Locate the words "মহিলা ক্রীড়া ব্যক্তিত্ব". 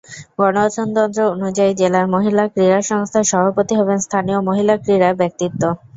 4.47-5.61